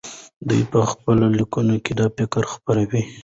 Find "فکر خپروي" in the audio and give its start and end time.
2.17-3.01